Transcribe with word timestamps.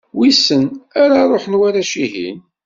Wissen 0.17 0.63
ara 1.01 1.19
ṛuḥen 1.31 1.57
warrac-ihin. 1.59 2.37